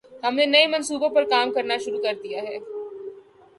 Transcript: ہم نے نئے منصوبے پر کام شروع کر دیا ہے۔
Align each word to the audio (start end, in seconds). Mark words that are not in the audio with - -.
ہم 0.23 0.33
نے 0.35 0.45
نئے 0.53 0.65
منصوبے 0.67 1.09
پر 1.15 1.23
کام 1.29 1.47
شروع 1.83 2.01
کر 2.03 2.15
دیا 2.23 2.39
ہے۔ 2.47 2.57